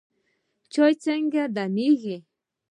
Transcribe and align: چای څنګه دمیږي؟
چای 0.73 0.93
څنګه 1.03 1.43
دمیږي؟ 1.55 2.17